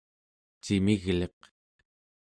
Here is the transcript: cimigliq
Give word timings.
cimigliq 0.63 1.39